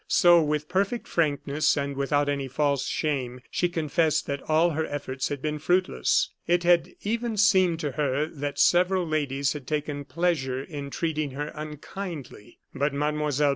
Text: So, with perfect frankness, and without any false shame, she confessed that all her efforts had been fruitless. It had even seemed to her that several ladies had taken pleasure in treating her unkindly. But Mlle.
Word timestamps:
So, 0.07 0.41
with 0.41 0.67
perfect 0.67 1.07
frankness, 1.07 1.77
and 1.77 1.95
without 1.95 2.27
any 2.27 2.47
false 2.47 2.87
shame, 2.87 3.41
she 3.51 3.69
confessed 3.69 4.25
that 4.25 4.41
all 4.49 4.71
her 4.71 4.87
efforts 4.87 5.27
had 5.27 5.43
been 5.43 5.59
fruitless. 5.59 6.31
It 6.47 6.63
had 6.63 6.95
even 7.03 7.37
seemed 7.37 7.79
to 7.81 7.91
her 7.91 8.25
that 8.25 8.57
several 8.57 9.05
ladies 9.05 9.53
had 9.53 9.67
taken 9.67 10.05
pleasure 10.05 10.63
in 10.63 10.89
treating 10.89 11.29
her 11.37 11.51
unkindly. 11.53 12.57
But 12.73 12.95
Mlle. 12.95 13.29